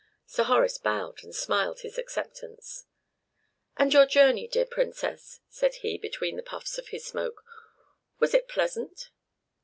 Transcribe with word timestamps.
Sir 0.25 0.45
Horace 0.45 0.79
bowed, 0.79 1.23
and 1.23 1.35
smiled 1.35 1.81
his 1.81 1.99
acceptance. 1.99 2.85
"And 3.77 3.93
your 3.93 4.07
journey, 4.07 4.47
dear 4.47 4.65
Princess," 4.65 5.41
said 5.47 5.75
he, 5.85 5.99
between 5.99 6.37
the 6.37 6.41
puffs 6.41 6.79
of 6.79 6.87
his 6.87 7.05
smoke, 7.05 7.45
"was 8.17 8.33
it 8.33 8.47
pleasant?" 8.47 9.11